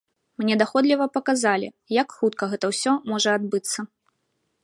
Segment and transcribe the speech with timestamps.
[0.41, 1.67] Мне даходліва паказалі,
[1.99, 3.79] як хутка гэта ўсё можа адбыцца.